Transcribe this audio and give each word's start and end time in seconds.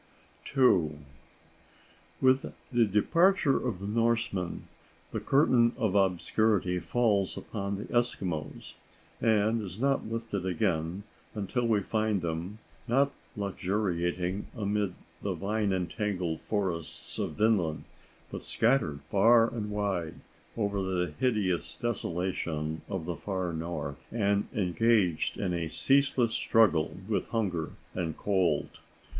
*II.* 0.57 0.95
With 2.21 2.55
the 2.71 2.87
departure 2.87 3.57
of 3.63 3.79
the 3.79 3.85
Norsemen, 3.85 4.63
the 5.11 5.19
curtain 5.19 5.73
of 5.77 5.93
obscurity 5.93 6.79
falls 6.79 7.37
upon 7.37 7.75
the 7.75 7.83
Eskimos, 7.85 8.73
and 9.21 9.61
is 9.61 9.77
not 9.77 10.07
lifted 10.11 10.43
again 10.43 11.03
until 11.35 11.67
we 11.67 11.81
find 11.81 12.23
them, 12.23 12.57
not 12.87 13.11
luxuriating 13.37 14.47
amid 14.57 14.95
the 15.21 15.35
vine 15.35 15.71
entangled 15.71 16.41
forests 16.41 17.19
of 17.19 17.33
Vinland, 17.35 17.83
but 18.31 18.41
scattered 18.41 19.01
far 19.11 19.53
and 19.53 19.69
wide 19.69 20.15
over 20.57 20.81
the 20.81 21.11
hideous 21.19 21.75
desolation 21.75 22.81
of 22.89 23.05
the 23.05 23.15
far 23.15 23.53
north, 23.53 24.03
and 24.11 24.47
engaged 24.55 25.37
in 25.37 25.53
a 25.53 25.67
ceaseless 25.69 26.33
struggle 26.33 26.97
with 27.07 27.27
hunger 27.29 27.73
and 27.93 28.17
cold. 28.17 28.79